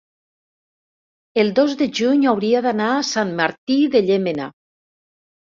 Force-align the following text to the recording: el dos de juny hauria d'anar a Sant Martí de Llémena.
el 1.43 1.51
dos 1.59 1.75
de 1.81 1.87
juny 1.99 2.25
hauria 2.31 2.63
d'anar 2.69 2.89
a 2.95 3.05
Sant 3.11 3.35
Martí 3.43 3.79
de 3.99 4.03
Llémena. 4.09 4.51